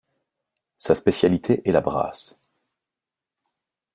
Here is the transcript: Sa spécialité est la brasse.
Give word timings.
Sa 0.79 0.95
spécialité 0.95 1.61
est 1.63 1.71
la 1.71 1.79
brasse. 1.79 2.35